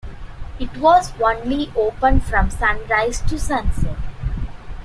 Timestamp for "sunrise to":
2.49-3.37